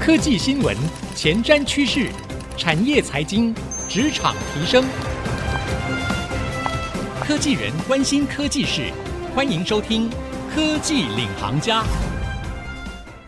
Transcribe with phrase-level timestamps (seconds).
[0.00, 0.74] 科技新闻、
[1.14, 2.10] 前瞻趋势、
[2.56, 3.54] 产业财经、
[3.86, 4.82] 职场提升，
[7.22, 8.90] 科技人关心科技事，
[9.34, 10.08] 欢迎收听
[10.54, 11.82] 《科技领航家》。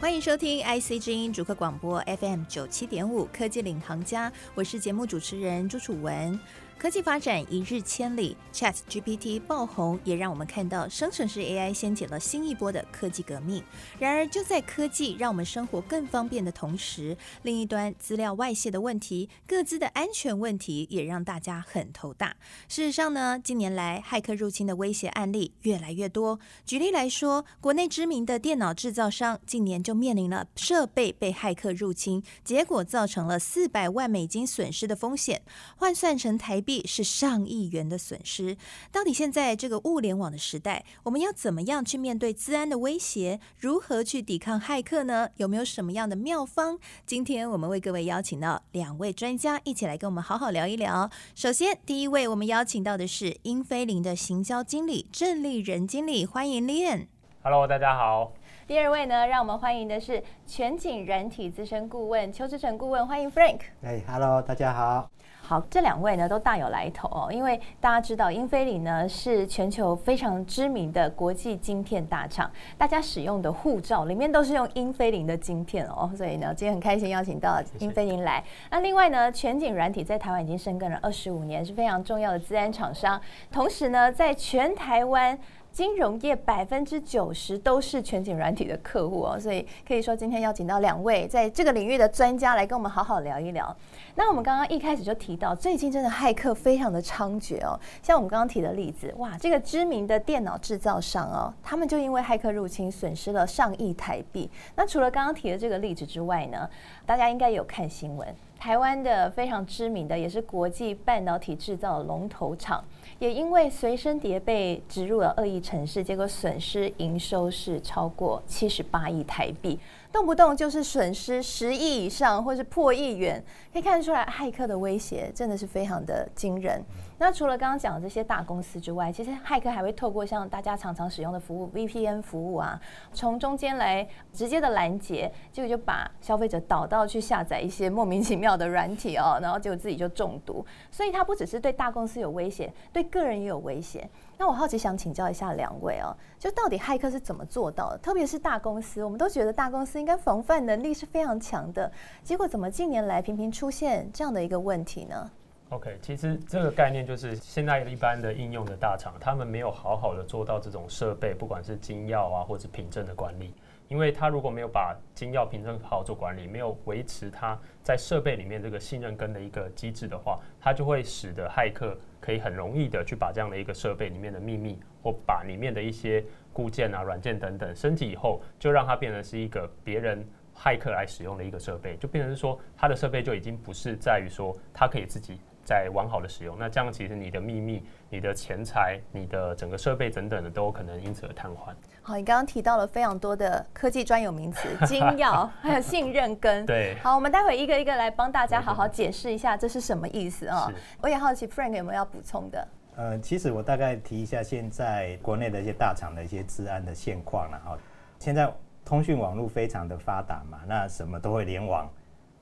[0.00, 6.40] 欢迎收听 IC 之音主客广播 FM 九七点五《科技领航家》，我是节目主持人朱楚文。
[6.82, 13.62] 科技发展一日千里，Chat GPT 爆红，也让我们看到生成式 AI 掀起了新一波的科技革命。
[14.00, 22.34] 然而，就在科技让我们生活更方便的同时，另一端资料外泄的问题、各自的安全问题也让大家很头大。
[22.66, 26.40] 事实上呢，近年来骇客入侵的威胁案例越来越多。
[26.66, 35.42] 举例来说，国内知名的电脑制造商近年就面临了设备被骇客入侵，结果造成了四百万美金损失的风险，
[35.76, 36.71] 换算成台币。
[36.86, 38.56] 是上亿元的损失。
[38.90, 43.38] 到底现在这个物联网的时代，我们要怎么样去面对资安的威胁？
[43.58, 45.28] 如何去抵抗骇客呢？
[45.36, 46.78] 有没有什么样的妙方？
[47.04, 51.10] 今天我们为各位邀请到两位专家，一起来跟我们好好聊一聊。
[51.34, 57.06] 首先，第一位我们邀请到的是英飞凌的行销经理郑立仁经理，欢迎 Lian。
[57.42, 58.32] Hello，大家好。
[58.68, 63.58] 第二位呢，让我们欢迎的是全景软体资深顾问邱志成顾问，欢迎 Frank。
[63.82, 65.10] 哎，Hello，大家好。
[65.52, 78.42] 好，这两位呢都大有来头哦，因为大家知道英飞凌呢是全球非常知名的国际晶片大厂，大家使用的护照里面都是用英飞凌的晶片哦，所以呢今天很开心邀请到英飞凌来。
[78.70, 83.20] 那另外呢，全景软体在台湾已经深耕了二十五年，是非常重要的资安厂商，
[83.50, 85.38] 同时呢在全台湾。
[85.72, 93.74] 金融业百分之九十都是全景软体的客户哦，所以可以说今天邀请到两位在这个领域的专家来跟我们好好聊一聊。
[94.14, 104.50] 那我们刚刚一开始就提到，最近真的骇客非常的猖獗哦，像我们刚刚提的例子，哇，这个知名的电脑制造商哦，他们就因为骇客入侵损失了上亿台币。
[104.76, 106.68] 那除了刚刚提的这个例子之外呢，
[107.06, 108.28] 大家应该有看新闻，
[108.58, 112.84] 台湾的非常知名的也是国际半导体制造龙头厂。
[113.22, 119.78] 也因为随身碟被植入了恶意程式，结果损失营收是超过七十八亿台币。
[120.10, 123.40] 动不动就是损失十亿以上，或是破亿元，
[123.72, 126.84] 可以看得出来，骇客的威胁真的是非常的惊人。
[127.22, 132.80] 那除了刚刚讲的这些大公司之外，其实骇客还会透过像大家常常使用的服务 VPN 服务啊，
[133.12, 140.66] 从中间来直接的拦截，结果就把消费者导到去下载一些莫名其妙的软体哦，然后结果自己就中毒。
[140.90, 144.10] 所以它不只是对大公司有威胁，对个人也有威胁。
[144.36, 147.98] 那我好奇想请教一下两位哦，就到底骇客是怎么做到的？
[147.98, 151.88] 特别是大公司，我们都觉得大公司应该防范能力是非常强的，
[152.24, 155.30] 结果怎么近年来频频出现这样的一个问题呢
[155.72, 163.54] ？OK，其实这个概念就是现在一般的应用的大厂，他们没有好好的做到这种设备，不管是金钥啊或者凭证的管理。
[163.88, 176.22] 因为他如果没有把金钥凭证好好做管理，没有维持他在设备里面这个信任根的一个机制的话，他就会使得骇客可以很容易的去把这样的一个设备里面的秘密，或把里面的一些
[176.52, 185.38] 固件啊、软件等等升级以后，就让它变成是一个别人骇客来使用的一个设备，就变成是说他的设备就已经不是在于说它可以自己。
[185.64, 191.72] 在完好的使用，那这样其实你的秘密、你的钱财、你的整个设备等等的都有可能因此而瘫痪。
[192.02, 196.66] 好，你刚刚提到了非常多的科技专有名词， 金钥还有信任根。
[196.66, 196.96] 对。
[197.02, 200.72] 好，我们待会一个一个来帮大家好好解释一下这是什么意思啊、哦？
[201.00, 202.68] 我也好奇 Frank 有没有要补充的？
[202.96, 207.78] 呃，其实我大概提一下现在国内的一些大厂的一些治安的现况了哈。
[208.18, 208.52] 现在
[208.84, 211.88] 通讯网络非常的发达嘛，那什么都会联网。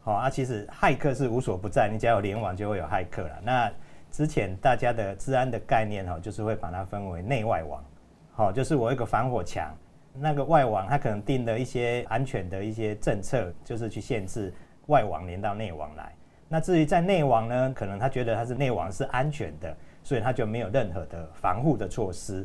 [0.02, 3.38] 好啊，其实骇客是无所不在，你只要有联网就会有骇客了。
[3.42, 3.70] 那
[4.10, 7.84] 之前大家的治安的概念哈，就是会把它分为内外网。
[8.32, 9.76] 好，就是我有一个防火墙，
[10.14, 14.52] 那个外网它可能定了一些安全的一些政策，就是去限制
[14.86, 16.12] 外网连到内网来。
[16.48, 22.44] 那至于在内网呢，可能他觉得它是内网是安全的，所以他就没有任何的防护的措施。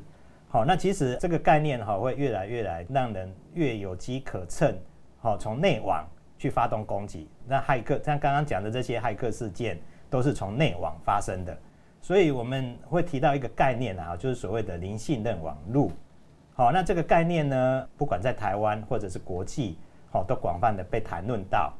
[0.50, 4.78] 好，那其实这个概念哈，会越来越来让人越有机可乘。
[5.20, 6.06] 好，从内网。
[6.38, 9.80] 去发动攻击，那骇客像刚刚讲的这些骇客事件，
[10.10, 11.58] 都是从内网发生的，
[12.02, 15.90] 所以我们会提到一个概念啊，就是所谓的零信任网络。
[16.54, 19.78] 好，那这个概念呢，不管在台湾或者是国际，
[20.12, 21.74] 好，都广泛的被谈论到。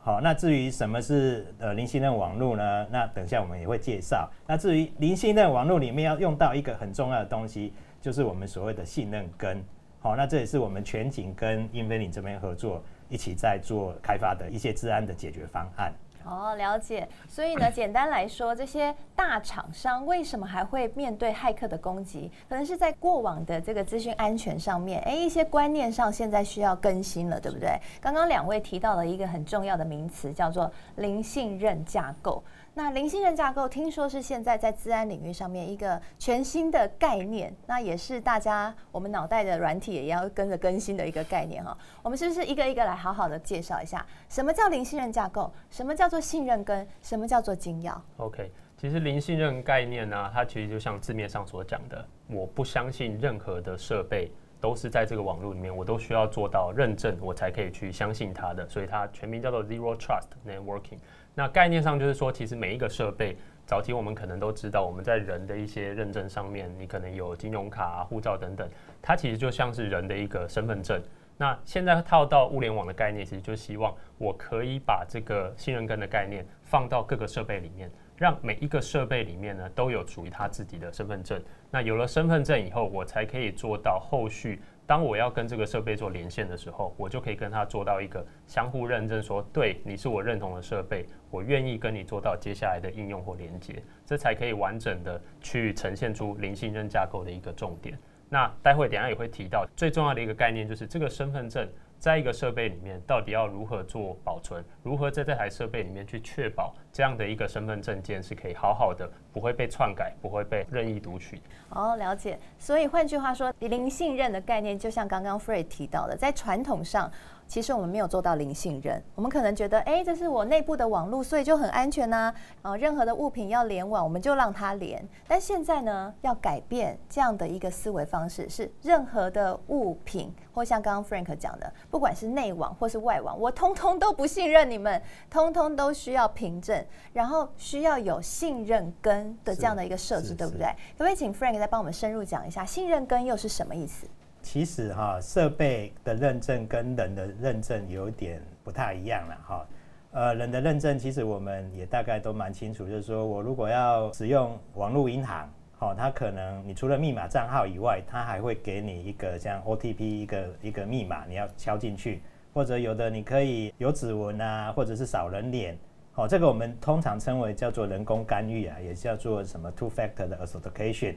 [0.00, 2.86] 好，那至于什么是呃零信任网络呢？
[2.90, 4.30] 那等一下我们也会介绍。
[4.46, 7.72] 那至于零信任网络里面要用到一个很重要的东西，
[8.02, 9.64] 就是我们所谓的信任根。
[10.00, 12.82] 好，那这也是我们全景跟英飞凌这边合作。
[13.08, 15.92] 一起在做开发的一些治安的解决方案。
[16.26, 17.06] 哦，了解。
[17.28, 22.32] 所以呢， 简单来说，这些大厂商为什么还会面对骇客的攻击？
[22.48, 27.78] 可能是在过往的这个资讯安全上面，哎，一些观念上现在需要更新了，对不对？
[28.00, 32.42] 刚刚两位提到了一个很重要的名词，叫做零信任架构。
[32.76, 41.76] 那零信任架构听说是现在在自安领域上面一个全新的概念，那也是大家我们脑袋的软体也要跟着更新的一个概念哈。
[42.02, 45.52] 我们是不是一个一个来好好的介绍一下，什么叫零信任架构？
[45.70, 46.84] 什么叫做信任跟？
[47.00, 60.98] 什么叫做精要？OK，其实零信任概念呢，它其实就像字面上所讲的，我不相信任何的设备都是在这个网络里面，我都需要做到认证，我才可以去相信它的，所以它全名叫做 Zero Trust Networking。
[61.34, 63.36] 那概念上就是说，其实每一个设备，
[63.66, 68.68] 早期我们可能都知道，我们在人的一些认证上面，你可能有金融卡、护照等等，
[69.02, 71.02] 它其实就像是人的一个身份证。
[71.36, 81.42] 那现在套到物联网的概念，其实就希望我可以把这个信任根的概念放到各个设备里面，让每一个设备里面呢都有属于它自己的身份证。
[81.68, 84.62] 那有了身份证以后，我才可以做到后续。
[84.86, 97.98] 当我要跟这个设备做连线的时候，我就可以跟它做到一个相互认证，说对，你是我认同的设备，我愿意跟你做到接下来的应用或连接，这才可以完整的去呈现出零信任架构的一个重点。
[98.28, 101.68] 那待会等下也会提到最重要的一个概念，就是这个身份证。
[102.04, 104.62] 在一个设备里面，到底要如何做保存？
[104.82, 111.40] 如何在这台设备里面去确保这样的一个身份证件是可以好好的，不会被篡改，不会被任意读取？
[111.70, 112.38] 哦，了解。
[112.58, 117.10] 所以换句话说，零信任的概念，就像刚刚 Fred 提到的，在传统上。
[117.54, 122.34] 其实我们没有做到零信任，我们可能觉得，哎，这是我内部的网络，所以就很安全呐。
[122.62, 125.08] 啊，任何的物品要联网，我们就让它连。
[125.28, 140.66] 但现在呢，要改变这样的一个思维方式，是任何的物品，或像刚刚 Frank 讲的，不管是内网或是外网，我通通都不信任你们，通通都需要凭证，然后需要有信任根的这样的一个设置，对不对？
[140.66, 144.08] 可不可以请 Frank 再帮我们深入讲一下，信任根又是什么意思？
[144.44, 149.66] 其实哈，设备的认证跟人的认证有点不太一样了哈。
[150.12, 165.76] 呃，人的认证其实我们也大概都蛮清楚，就是说我如果要使用网络银行，好，它可能你除了密码账号以外，它还会给你一个像 OTP 一个一个密码，你要敲进去，或者有的你可以有指纹啊，或者是扫人脸，
[166.12, 171.16] 好，这个我们通常称为叫做人工干预啊，也叫做什么 Two Factor 的 Authentication。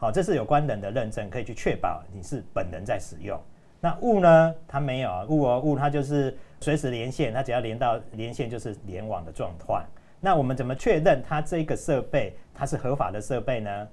[0.00, 3.36] 好，这是有关人的认证，可以去确保你是本人在使用。
[3.80, 4.54] 那物呢？
[4.68, 9.84] 它没有啊，物哦，物它就是随时连线，它只要连到连线就是联网的状态。
[10.20, 13.88] 那我们怎么确认它这个设备它是合法的设备呢？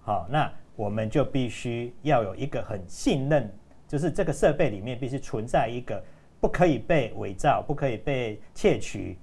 [0.00, 3.48] 好，那我们就必须要有一个很信任，
[3.86, 6.02] 就是这个设备里面必须存在一个
[6.40, 9.16] 不可以被伪造、不可以被窃取，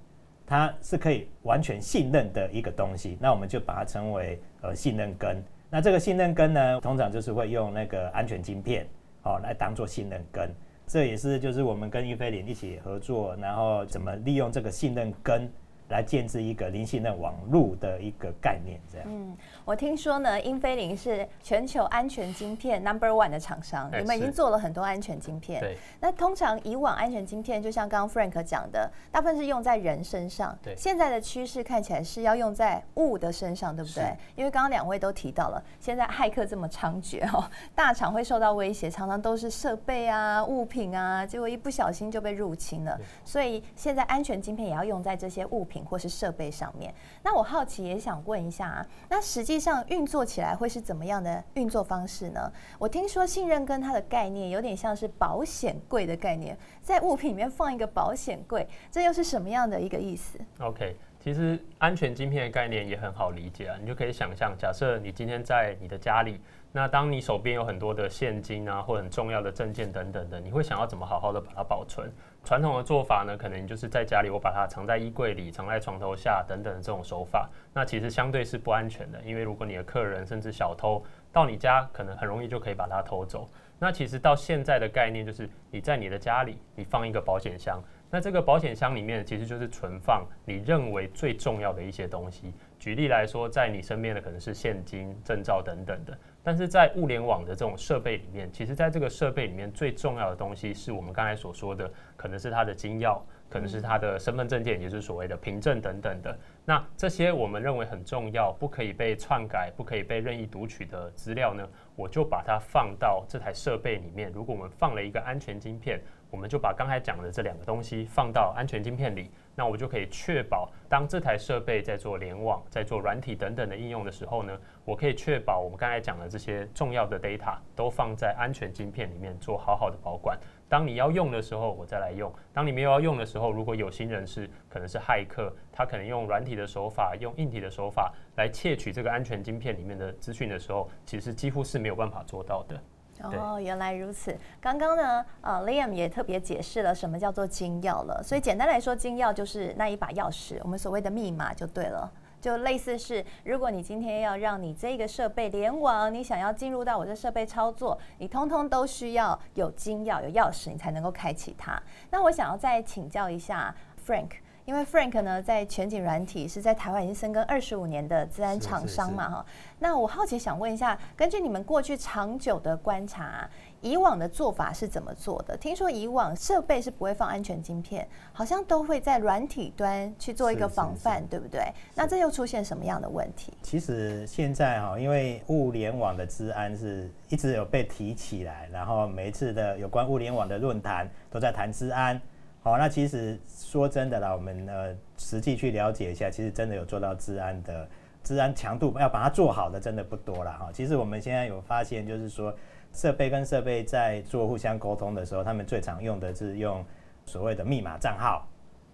[0.46, 3.18] 它是可以完全信任的一个东西。
[3.20, 5.42] 那我们就把它称为呃信任根。
[5.74, 8.86] 那这个信任根呢，通常就是会用那个安全晶片，
[9.24, 10.48] 哦，来当做信任根。
[10.86, 15.50] 这也是就是我们跟英飞凌一起合作，然后怎么利用这个信任根。
[15.88, 19.06] 来建置一个零信任网络的一个概念，这样。
[19.10, 25.60] 嗯，我听说呢，英飞凌是全球安全晶片 number one 的厂商，你们已经做了很多安全晶片。
[25.60, 25.76] 对。
[26.00, 30.56] 那通常以往安全晶片，就像刚刚 Frank 讲的，大部分是用在人身上。
[30.62, 30.74] 对。
[30.74, 34.16] 现在的趋势看起来是要用在物的身上，对不对？
[34.36, 37.44] 因为刚刚两位都提到了，现在骇客这么猖獗哦，
[37.74, 42.98] 大厂会受到威胁，常常都是设备啊、物品啊，结果一不小心就被入侵了。
[43.22, 45.73] 所以现在安全晶片也要用在这些物品。
[45.82, 52.52] 或是设备上面，那我好奇也想问一下啊，那实际上运作起来会是怎么样的运作方式呢？
[52.78, 66.40] 我听说信任跟它的概念有点像是保险柜的概念，在物品里面放一个保险柜，这又是什么样的一个意思？OK，其实安全晶片的概念也很好理解啊，你就可以想象，假设你今天在你的家里。
[66.76, 72.12] 那当你手边有很多的现金啊，或很重要的证件等等的，你会想要怎么好好的把它保存？
[72.44, 77.48] 传统的做法呢，可能就是在家里我把它藏在衣柜里，藏在床头下等等的这种手法。
[77.72, 83.48] 那其实相对是不安全的，因为如果你的客人甚至小偷到你家，可能很容易就可以把它偷走。
[83.78, 87.82] 那其实到现在的概念就是，你在你的家里，你放一个保险箱。
[88.10, 92.52] 那这个保险箱里面其实就是存放你认为最重要的一些东西。
[92.84, 96.14] 举例来说，在你身边的可能是现金、证照等等的。
[96.42, 106.38] 但是在物联网的这种设备里面，其实在这个设备里面最重要的东西是我们刚才所说的，可能是它的金钥，可能是它的身份证件，也就是所谓的凭证等等的。
[106.62, 114.30] 那这些我们认为很重要，不可以被篡改，不可以被任意读取的资料呢，我就把它放到这台设备里面。
[114.30, 115.98] 如果我们放了一个安全晶片，
[116.30, 130.38] 我们就把刚才讲的这两个东西放到安全晶片里，那我就可以确保，当这台设备在做联网、在做软体等等的应用的时候呢，我可以确保我们刚才讲的这些重要的 data 都放在安全晶片里面做好好的保管。
[130.68, 142.80] 当你要用的时候，我再来用；当你没有要用的时候，如果有心人士可能是骇客，他可能用软体的手法、用硬体的手法来窃取这个安全晶片里面的资讯的时候，其实几乎是没有办法做到的。
[143.22, 144.36] 哦，原来如此。
[144.60, 148.22] 刚刚呢，呃，Liam 也特别解释了什么叫做金钥了。
[148.22, 152.10] 所以简单来说，金钥就是那一把钥匙，我们所谓的密码就对了。
[152.40, 161.82] 就类似是，如果你今天要让你这个设备联网，你想要进入到我这设备操作，你通通都需要有金钥、有钥匙，你才能够开启它。
[162.10, 163.74] 那我想要再请教一下
[164.06, 164.28] Frank，
[164.64, 169.46] 因为 Frank 呢在全景软体是在台湾已经深耕二十五年的资安厂商嘛，哈。
[169.78, 173.48] 那我好奇想问一下，根据你们过去长久的观察。
[173.80, 175.54] 以往的做法是怎么做的？
[175.58, 181.70] 听说以往设备是不会放安全晶片，好像都会在软体端去做一个防范，对不对？
[181.94, 183.52] 那这又出现什么样的问题？
[183.60, 192.18] 其实现在哈，因为物联网的资安是一直有被提起来，然后每一次的有关物联网的论坛都在谈资安。
[192.64, 197.88] 好，那其实说真的啦，我们呃实际去了解一下，其实真的有做到治安的
[198.24, 200.70] 治安强度，要把它做好的真的不多了哈。
[200.72, 202.52] 其实我们现在有发现，就是说。
[202.96, 206.84] 设备跟设备在做互相沟通的时候，他们最常用的是用
[207.26, 208.46] 所谓的密码账号。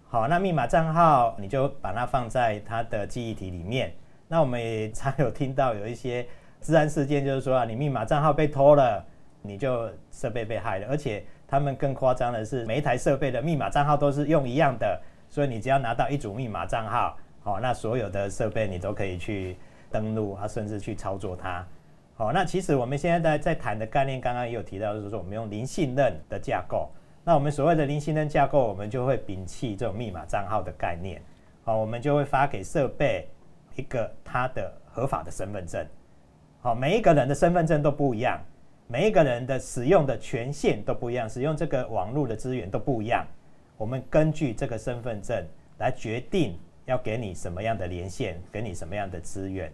[0.07, 3.93] 好，那密码账号你就把它放在它的记忆体里面。
[4.27, 6.27] 那我们也常有听到有一些
[6.61, 9.05] 治安事件，就是说啊，你密码账号被偷了，
[9.43, 10.87] 你就设备被害了。
[10.89, 14.97] 而且他们更夸张的是，每一台设备的密码账号都是用一样的，
[15.29, 19.57] 所以你只要拿到一组密码账号，好，那所有的设备你都可以去
[19.91, 21.67] 登录啊，甚至去操作它。
[22.15, 26.89] 好，那其实我们现在在在谈的概念，刚刚也有提到，就是说我们用零信任的架构。
[27.25, 31.21] 那我们所谓的零信任架构，我们就会摒弃这种密码账号的概念。
[31.65, 33.27] 好，我们就会发给设备
[33.75, 35.85] 一个他的合法的身份证。
[36.61, 38.39] 好，每一个人的身份证都不一样，
[38.91, 43.25] 每一个人的使用的权限都不一样，使用这个网络的资源都不一样。
[43.77, 49.71] 我们根据这个身份证来决定要给你什么样的连线，给你什么样的资源。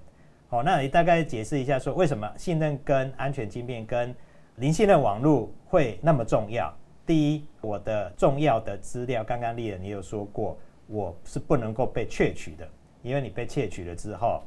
[0.49, 4.13] 好，那你大概解释一下，说为什么信任跟安全芯片跟
[4.57, 6.71] 零信任网络会那么重要？
[7.03, 10.55] 第一，我的重要的资料，刚刚丽人你有说过，
[10.85, 12.69] 我是不能够被窃取的，
[13.01, 14.43] 因为你被窃取了之后，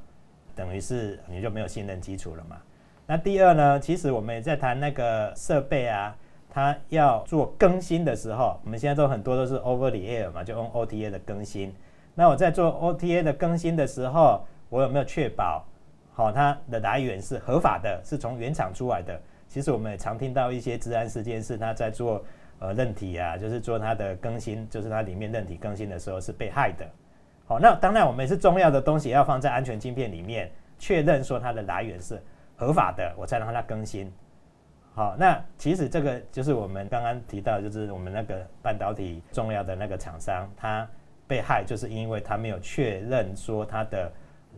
[0.55, 2.57] 等于是你就没有信任基础了嘛。
[3.11, 6.17] 那第二呢，其实我们也在谈那个设备啊，
[6.49, 11.75] 它要做更新的时候，我们现在都很多都是 over the air 嘛，就用 OTA 的更新。
[12.15, 15.65] 那我在做 OTA 的更新的时候，我有没有确保？
[16.13, 19.21] 好，它的来源是合法的，是从原厂出来的。
[19.49, 22.25] 其实我们也常听到一些治安事件，是它在做
[22.61, 26.87] 呃韧体啊，就是做它的更新，就是它里面韧体更新的时候是被害的。
[27.45, 30.49] 好，那当然我们也是重要的东西要放在安全晶片里面，
[30.79, 32.23] 确认说它的来源是
[32.61, 34.13] 合法的，我才让它更新。
[34.95, 40.87] 好，那其实这个就是我们刚刚提到，就是我们那个半导体重要的那个厂商，它
[41.27, 44.13] 被害就是因为它没有确认说它的。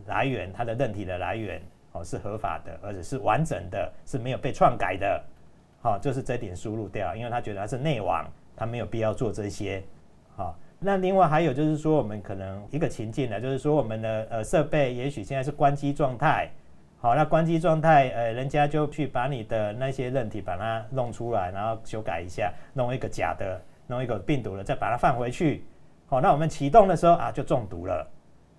[0.07, 5.23] 来源，它的韧体的来源哦是合法的，而且是完整的，是没有被篡改的，
[5.83, 9.83] 好，就是这点输入掉，因为他觉得它是内网，他没有必要做这些，
[10.35, 16.49] 好，那另外还有就是说，我们可能一个情境呢，就是说我们的呃设备也许现在是关机状态，
[17.03, 25.65] 好，那关机状态，呃，人家就去把你的那些韧体把它弄出来，然后修改一下，弄一个假的，弄一个病毒的，再把它放回去，
[26.07, 28.09] 好，那我们启动的时候啊就中毒了。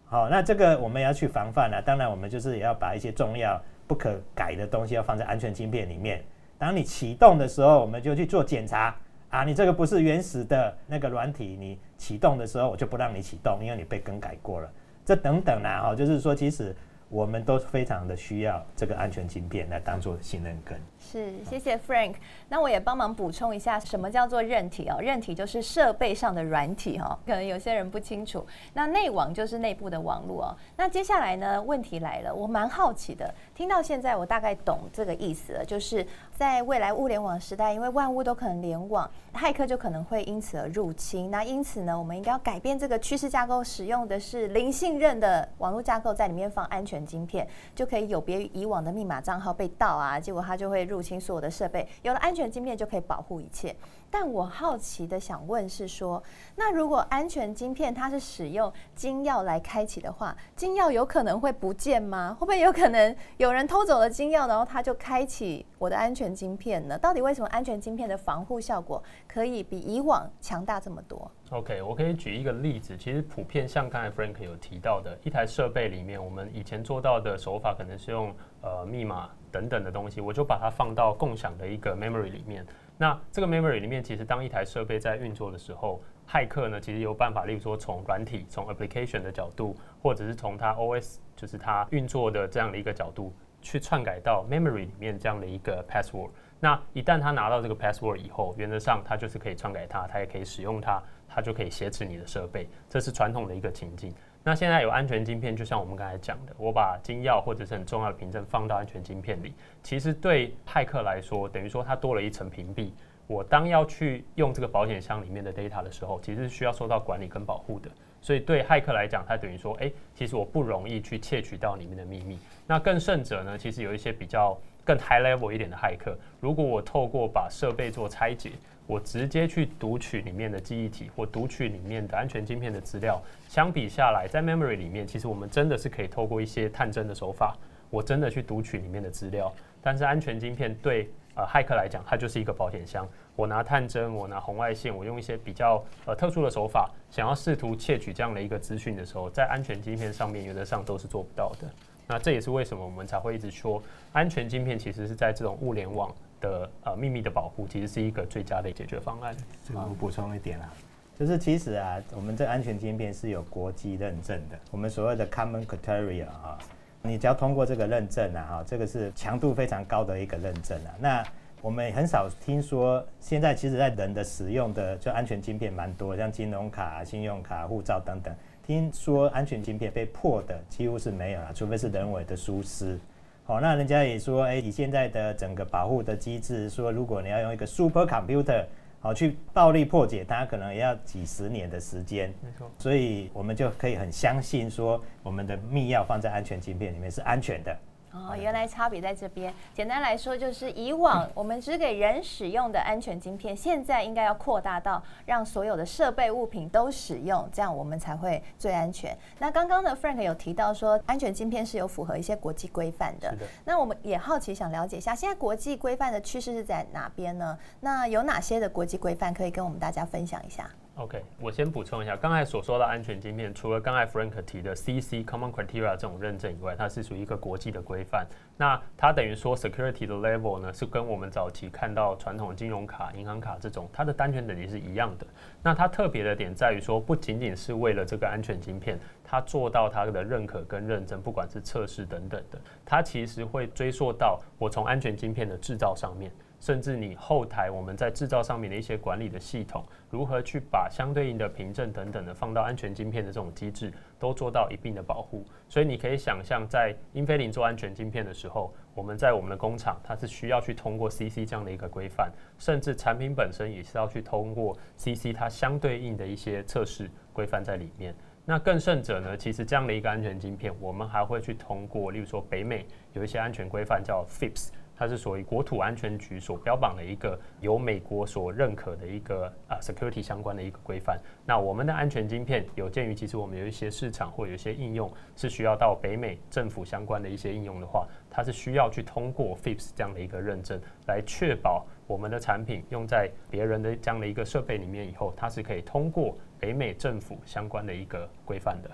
[0.05, 1.81] 好，那这个我们要去防范了。
[1.81, 6.23] 当然，我们就是也要把一些重要不可改的东西要放在安全晶片里面。
[6.59, 8.95] 当你启动的时候，我们就去做检查
[9.31, 14.71] 啊，你这个不是原始的那个软体，你启动的时候我就不让你启动，因为你被更改过了。
[15.03, 16.77] 这等等啦，哈，就是说其实。
[17.14, 20.76] 我们都非常的需要这个安全芯片来当做信任根。
[21.13, 22.15] 是，谢谢 Frank。
[22.49, 24.99] 那我也帮忙补充一下，什么叫做韧体哦？
[25.01, 28.45] 韧体就是设备上的软体哈，可能有些人不清楚。
[28.73, 30.57] 那内网就是内部的网络哦。
[30.77, 33.33] 那接下来呢，问题来了，我蛮好奇的。
[33.55, 41.31] 听到现在，我大概懂这个意思了，就是在未来物联网时代，因为万物都可能联网，骇客就可能会因此而入侵。
[41.31, 51.87] 那因此呢，我们应该要改变这个趋势架构，使用的是零信任的网络架构，在里面放安全晶片就可以有别于以往的密码账号被盗啊，结果它就会入侵所有的设备。
[52.03, 53.75] 有了安全晶片就可以保护一切。
[54.11, 56.23] 但我好奇的想问是说，
[56.55, 62.33] 那如果安全晶片它是使用金钥来开启的话，金钥有可能会不见吗？
[62.39, 66.97] 会不会有可能有人偷走了金钥，然后他就开启我的安全晶片呢？
[66.97, 82.67] 到底为什么安全晶片的防护效果可以比以往强大这么多？OK，我可以举一个例子，其实普遍像刚才 Frank 有提到的，一台设备里面，我们以前做到的手法可能是用呃密码等等的东西，我就把它放到共享的一个 memory 里面。
[82.99, 93.33] 那这个 memory 里面，其实当一台设备在运作的时候，骇客呢其实有办法，例如说从软体、从 application 的角度，或者是从它 OS，就是它运作的这样的一个角度，
[93.63, 96.31] 去篡改到 memory 里面这样的一个 password。
[96.61, 101.03] 那一旦他拿到这个 password 以后，原则上他就是可以篡改它，他也可以使用它，
[101.35, 102.69] 它就可以挟持你的设备。
[102.88, 104.14] 这是传统的一个情境。
[104.43, 112.91] 那现在有安全晶片，就像我们刚才讲的，我把金钥或者是很重要的凭证放到安全晶片里，其实对骇客来说，等于说它多了一层屏蔽。
[113.26, 117.91] 我当要去用这个保险箱里面的 data 的时候，其实是需要受到管理跟保护的。
[118.21, 122.38] 所以对骇客来讲，它等于说，哎，其实我不容易去窃取到里面的秘密。
[122.67, 128.53] 那更甚者呢，其实有一些比较更 high level 一点的骇客，如果我透过把设备做拆解，
[128.87, 137.57] 我直接去读取里面的记忆体或读取里面的安全晶片的资料，相比下来，在 memory 里面，其实我们真的是可以透过一些探针的手法，
[137.88, 139.50] 我真的去读取里面的资料。
[139.81, 143.09] 但是安全晶片对呃骇客来讲，它就是一个保险箱。
[143.37, 151.69] 我拿探针，我拿红外线，我用一些比较呃特殊的手法，想要试图窃取这样的一个资讯的时候，在安全晶片上面原则上都是做不到的。
[152.07, 156.14] 那这也是为什么我们才会一直说，安全晶片其实是在这种物联网。
[156.45, 159.35] 的呃秘密的保护其实是一个最佳的解决方案。
[159.67, 160.71] 这个我补充一点啊，
[161.19, 166.59] 就是其实啊，我们这安全晶片是有国际认证的，我们所谓的 Common Criteria 啊，
[167.03, 170.95] 你只要通过这个认证啊，哈，这个是强度非常高的一个认证啊。
[171.01, 171.25] 那
[171.63, 178.35] 我们很少听说，现在其实在人的使用的就安全晶片蛮多，像金融卡、信用卡、护照等等，
[178.67, 182.99] 听说安全晶片被破的几乎是没有了，除非是人为的疏失。
[183.47, 188.65] 好，那人家也说，哎，以现在的整个保护的机制，说如果你要用一个 super computer，
[189.01, 192.33] 好去暴力破解它，可能也要几十年的时间。
[192.43, 197.77] 没错，所以我们就可以很相信说，我们的密钥放在安全芯片里面是安全的。
[198.14, 199.52] 哦，原来差别在这边。
[199.75, 209.16] 简单来说，就是以往 我们只给人使用的安全晶片，现在应该要扩大到让所有的设备物品都使用，这样我们才会最安全。
[209.40, 213.31] 那刚刚的 Frank 有提到说，安全晶片是有符合一些国际规范的。
[213.33, 213.46] 是的。
[213.64, 217.59] 那我们也好奇想了解一下，现在国际规范的趋势是在哪边呢？
[217.81, 228.24] 那有哪些的国际规范可以跟我们大家分享一下？OK，我先补充一下，刚才所说的安全晶片，除了刚才 Frank 提的 CC Common Criteria 这种认证以外，它是属于一个国际的规范。
[228.57, 235.26] 那它等于说 security 的 level 呢，是跟我们早期看到传统金融卡、银行卡这种，它的安全等级是一样的。
[235.62, 246.30] 那它特别的点在于说，不仅仅是为了这个安全晶片，它做到它的认可跟认证，不管是测试等等的，它其实会追溯到我从安全晶片的制造上面。
[246.64, 255.44] 甚至你后台我们在制造上面的一些管理的系统，如何去把相对应的凭证等等的放到安全晶片的这种机制，都做到一并的保护。
[255.68, 268.14] 所以你可以想象，在英飞凌做安全晶片的时候，我们在我们的工厂，它是需要去通过 CC 这样的一个规范，甚至产品本身也是要去通过 CC 它相对应的一些测试规范在里面。
[268.46, 274.70] 那更甚者呢，其实这样的一个安全晶片，我们还会去通过，例如说北美有一些安全规范叫 FIPS。
[274.96, 281.20] 它是属于国土安全局所标榜的一个由美国所认可的一个啊 security 相关的一个规范。
[281.44, 298.90] 那我们的安全晶片有鉴于其实我们有一些市场或有一些应用是需要到北美政府相关的一些应用的话，它是需要去通过 FIPS 这样的一个认证，来确保我们的产品用在别人的这样的一个设备里面以后，它是可以通过北美政府相关的一个规范的。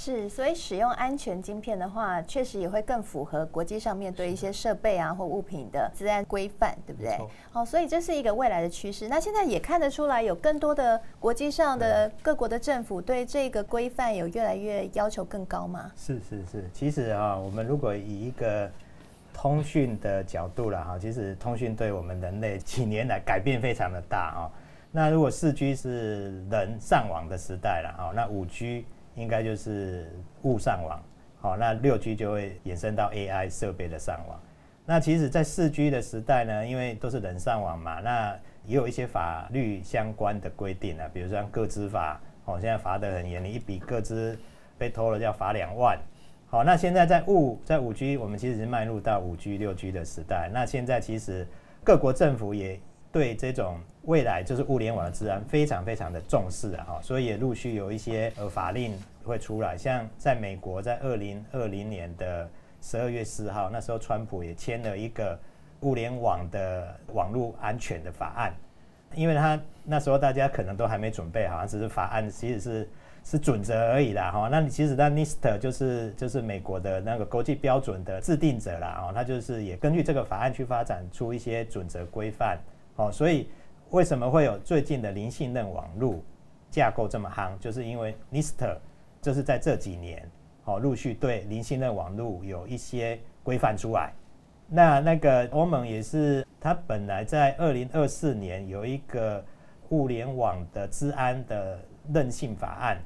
[0.00, 7.18] 是，所以使用安全晶片的话，确实也会更符合国际上面对一些设备啊或物品的自然规范，对不对？
[7.50, 9.08] 好，所以这是一个未来的趋势。
[9.08, 15.90] 那现在也看得出来，有更多的国际上的各国的政府对这个规范有越来越要求更高吗？
[15.96, 18.70] 是是是，其实啊，我们如果以一个
[19.34, 24.46] 通讯的角度了哈，其实通讯对我们人类几年来改变非常的大啊。
[24.92, 28.86] 那如果四 G 是人上网的时代了哈，那五 G
[29.18, 30.10] 应该就是
[30.42, 31.02] 物上网，
[31.40, 34.40] 好，那六 G 就会衍生到 AI 设备的上网。
[34.86, 44.38] 那其实，在四 G 的时代呢，因为都是人上网嘛，那也有一些法律相关的规定啊，比如说像个资法，哦，现在罚得很严，你一笔个资
[44.78, 45.98] 被偷了就要罚两万。
[46.46, 50.48] 好，那现在在物在五 G，我们其实是迈入到五 G、六 G 的时代。
[50.54, 51.46] 那现在其实
[51.84, 58.92] 各国政府也对这种未来就是物联网的治安非常非常的重视啊，哈，所以也陆续有一些呃法令
[59.24, 62.48] 会出来，像在美国，在二零二零年的
[62.82, 65.38] 十二月四号，那时候川普也签了一个
[65.80, 68.54] 物联网的网络安全的法案，
[69.14, 72.88] 因为他那时候大家可能都还没准备好，只是法案其实是
[73.24, 82.58] 是准则而已啦，哈，那你其实那 NIST 就是就是美国的那个国际标准的制定者啦，哦，他就是也根据这个法案去发展出一些准则规范。
[82.98, 83.48] 哦，所以
[83.90, 86.16] 为什么会有最近的零信任网络
[86.68, 87.56] 架构这么夯？
[87.58, 88.76] 就是因为 NIST
[89.22, 90.28] 就是在这几年，
[90.64, 94.12] 哦，陆续对零信任网络有一些规范出来。
[94.66, 99.44] 那那个欧盟也是，它本来在二零二四年有一个
[99.90, 101.78] 物联网的治安的
[102.12, 103.00] 韧性法案。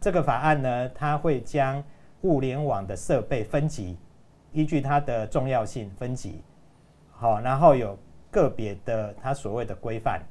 [0.00, 1.82] 这个法案呢，它会将
[2.20, 3.98] 物联网的设备分级，
[4.52, 6.40] 依据它的重要性分级。
[7.10, 7.98] 好，然后有。
[8.32, 10.22] 个别的，它所谓的规范，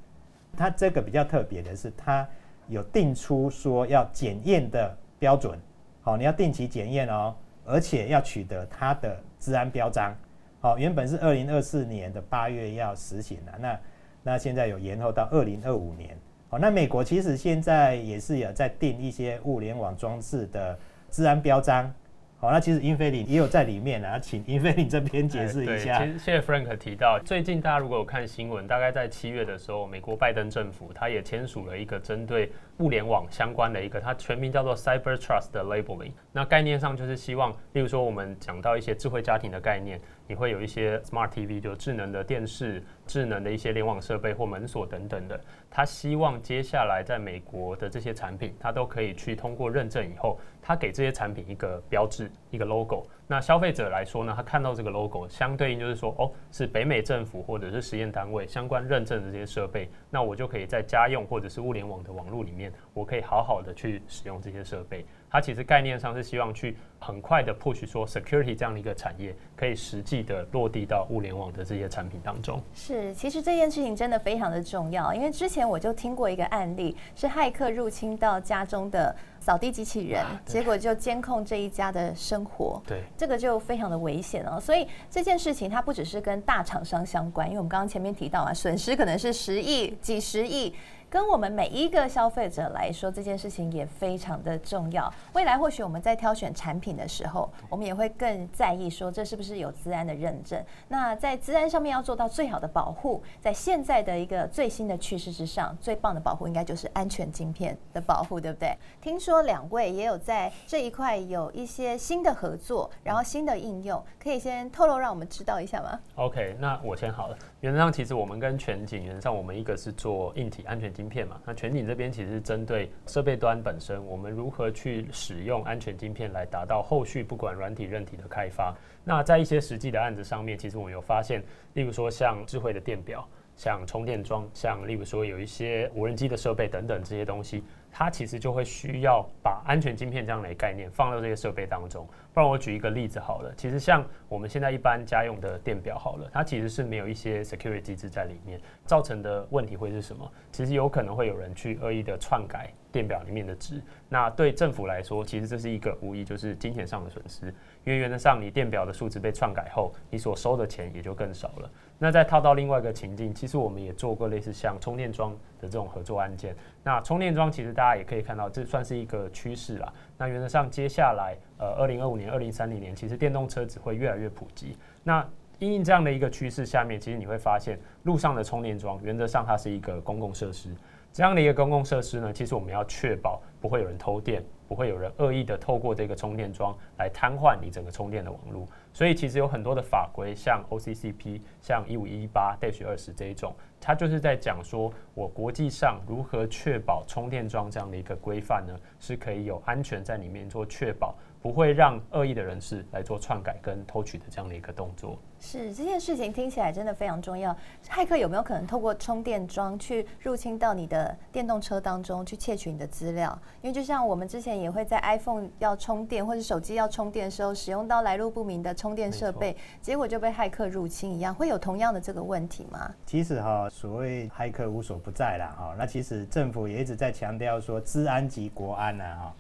[0.58, 2.28] 它这个比较特别的是，它
[2.68, 5.58] 有定出说要检验的标准，
[6.02, 7.34] 好，你要定期检验哦，
[7.64, 10.14] 而且要取得它的治安标章，
[10.60, 13.80] 好，原本是二零二四年的八月要实行的，那
[14.24, 16.18] 那现在有延后到二零二五年，
[16.50, 20.78] 好，那美国其实现在也是有在定一些物联网装置的
[21.12, 21.94] 治安标章。
[22.42, 26.00] 好，那其实英飞凌也有在里面啊，请英飞凌这边解释一下。
[26.00, 36.14] 其实谢谢 Frank 提到，最近大家如果有看新闻，大概在七月的时候，美国拜登政府他也签署了一个针对物联网相关的一个，它全名叫做 Cyber Trust 的 Labeling。
[36.32, 40.02] 那概念上就是希望，例如说我们讲到一些智慧家庭的概念。
[40.32, 45.38] 你会有一些 smart TV，就智能的电视、智能的一些联网设备或门锁等等的。
[45.70, 53.06] 他希望接下来在美国的这些产品，他都可以去通过认证以后，他给这些产品一个标志、一个 logo。
[53.28, 65.06] 那消费者来说呢，他看到这个 logo，相对应就是说，哦，是北美政府或者是实验单位相关认证的这些设备，那我就可以在家用或者是物联网的网络里面，我可以好好的去使用这些设备。
[65.32, 72.62] 它其实概念上是希望去很快的 push 说 security 这样的一个产业可以实际的落地到物联网的这些产品当中。
[72.74, 82.82] 是，其实这件事情真的非常的重要，因为之前我就听过一个案例，是骇客入侵到家中的扫地机器人，结果就监控这一家的生活。
[82.86, 84.60] 对，这个就非常的危险哦。
[84.60, 90.76] 所以这件事情它不只是跟大厂商相关，因为我们刚刚前面提到啊，损失可能是十亿、几十亿。
[91.12, 95.14] 跟我们每一个消费者来说，这件事情也非常的重要。
[95.34, 100.64] 未来或许我们在挑选产品的时候，我们也会更在意说这是不是有资安的认证。
[100.88, 108.74] 那在资安上面要做到最好的保护，在现在的一个最新的趋势之上，最棒的保护应该就是安全晶片的保护，对不对？
[109.02, 117.38] 听说两位也有在这一块有一些新的合作，然后新的应用，可以先透露让我们知道一下吗？OK，那我先好了。
[117.60, 128.72] 原则上，其实我们跟全景，原则上我们一个是做硬体安全芯片嘛，那全景这边其实是针对设备端本身，我们如何去使用安全芯片来达到后续不管软体、韧体的开发。
[129.04, 137.64] 那在一些实际的案子上面，其实我们有发现，例如说像智慧的电表、像充电桩、像例如说有一些无人机的设备等等这些东西。
[137.92, 142.08] 它其实就会需要把安全晶片这样的概念放到这些设备当中。
[142.34, 150.32] 不然我举一个例子好了，其实像我们现在一般家用的电表好了，它其实是没有一些 security 机制在里面，造成的问题会是什么？
[150.52, 153.82] 其实有可能会有人去恶意的篡改电表里面的值。
[154.08, 157.48] 那对政府来说，其实这是一个无疑就是金钱上的损失，
[157.84, 161.70] 因为原则上你电表的数值被篡改后，你所收的钱也就更少了。
[162.04, 166.56] 那再套到另外一个情境，其实我们也做过类似像充电桩的这种合作案件。
[166.84, 169.94] 那充电桩其实大家也可以看到，这算是一个趋势啦。
[170.18, 174.76] 那原则上，接下来呃，二零二五年、二零三零年，其实电动车只会越来越普及。
[175.04, 175.24] 那
[175.60, 180.76] 因应这样的一个趋势下面，其实你会发现，路上的充电桩原则上它是一个公共设施。
[181.14, 188.66] 这样的一个公共设施呢，其实我们要确保不会有人偷电，不会有人恶意的透过这个充电桩来瘫痪你整个充电的网络。
[188.94, 201.14] 所以其实有很多的法规，像 OCCP、像一五一八 Dash 二十这一种，它就是在讲说，我国际上如何确保充电桩这样的一个规范呢，是可以有安全在里面做确保。
[201.42, 205.18] 不会让恶意的人士来做篡改跟偷取的这样的一个动作。
[205.40, 207.56] 是这件事情听起来真的非常重要。
[207.90, 213.36] 骇客有没有可能透过充电桩去入侵到你的电动车当中去窃取你的资料？
[213.64, 222.94] 因为就像我们之前也会在 iPhone 要充电或者手机要充电的时候使用到来路不明的充电设备，结果就被骇客入侵一样，会有同样的这个问题吗？
[223.08, 225.76] 其实哈，所谓骇客无所不在啦哈。
[225.76, 229.34] 那其实政府也一直在强调说，治安及国安呐哈。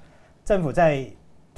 [0.44, 1.08] 政府在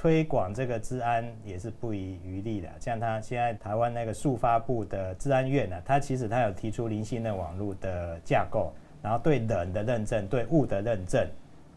[0.04, 2.68] 推广这个治安也是不遗余力的。
[2.78, 11.26] 像他现在台湾那个数发部的治安院呢，他其实他有提出零信任网络的架构，然后对人的认证、对物的认证，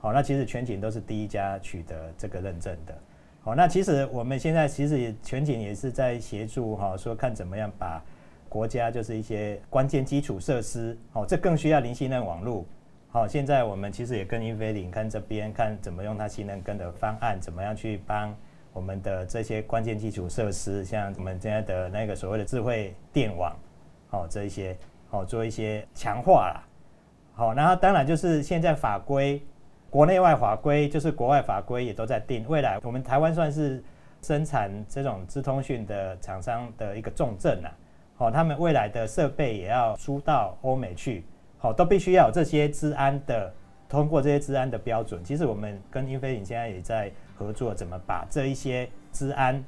[0.00, 2.92] 好，那其实全景都是第一家取得这个认证的。
[3.42, 8.02] 好，那其实我们现在其实全景也是在协助哈，说看怎么样把
[8.48, 12.66] 国家就是一些关键基础设施，好，这更需要零信任网络。
[13.16, 18.36] 好，现在我们其实也跟英飞凌看这边看怎么用它信任根的方案，怎么样去帮
[18.74, 23.56] 我们的这些关键基础设施，像我们现在的那个所谓的智慧电网，
[24.10, 24.76] 好，这一些
[25.08, 26.62] 好做一些强化啦。
[27.32, 29.40] 好，然后当然就是现在法规，
[29.88, 33.82] 国内外法规就是国外法规也都在定，未来我们台湾算是
[34.20, 37.70] 生产这种资通讯的厂商的一个重镇呐。
[38.14, 41.24] 好，他们未来的设备也要输到欧美去。
[41.58, 43.52] 好，都必须要有这些资安的，
[43.88, 45.24] 通过这些资安的标准。
[45.24, 49.62] 其实我们跟英飞凌现在也在合作，怎么把这一些资安、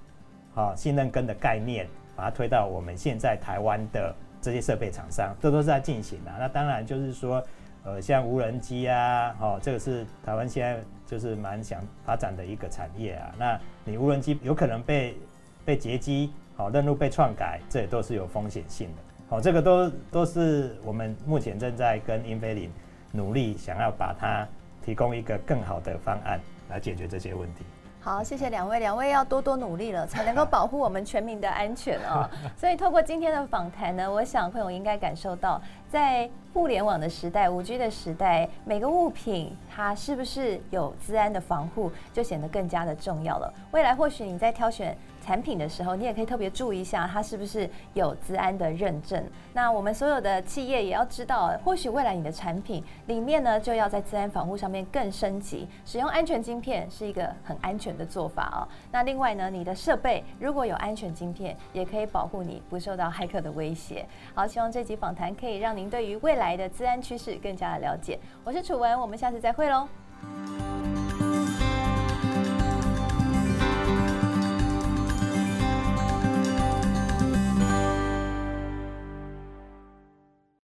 [0.52, 6.30] 好信任根的概念，把它推到我们现在台湾的这些设备厂商，这都是在进行的。
[6.38, 7.42] 那当然就是说，
[7.84, 13.34] 呃，像无人机啊，哦，这个是台湾现在就是蛮想发展的一个产业啊。
[13.38, 15.16] 那你无人机有可能被
[15.64, 19.02] 被劫机，好，任务被篡改，这也都是有风险性的。
[19.30, 22.72] 好，这个都都是我们目前正在跟英飞凌
[23.12, 24.48] 努力，想要把它
[24.82, 27.62] 提供一个更好的方案来解决这些问题。
[28.00, 32.26] 好，谢谢两位，两位要多多努力了，才能够保护我们全民的安全哦。
[32.56, 43.52] 所以透过今天的访谈呢，我想朋友应该感受到，在互联网的时代、五 G 的时代，每个物品它是不是有治安的防护，就显得更加的重要了。
[43.72, 44.96] 未来或许你在挑选。
[45.20, 49.22] 产品的时候，你也可以特别注意一下，它是不是有治安的认证。
[49.52, 58.64] 那我们所有的企业也要知道，或许未来你的产品里面呢，就要在治安防护上面更升级，使用安全晶片是一个很安全的做法哦。
[58.90, 64.06] 那另外呢，你的设备如果有安全晶片，也可以保护你不受到骇客的威胁。
[64.34, 68.18] 好，希望这集访谈可以让您对于未来的治安趋势更加的了解。
[68.42, 69.86] 我是楚文我们下次再会喽。